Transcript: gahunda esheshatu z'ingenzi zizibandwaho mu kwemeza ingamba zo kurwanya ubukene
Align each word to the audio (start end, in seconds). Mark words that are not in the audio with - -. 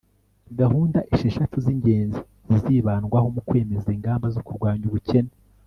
gahunda 0.59 0.99
esheshatu 1.13 1.55
z'ingenzi 1.65 2.19
zizibandwaho 2.49 3.27
mu 3.35 3.41
kwemeza 3.47 3.87
ingamba 3.95 4.25
zo 4.35 4.41
kurwanya 4.45 4.85
ubukene 4.89 5.33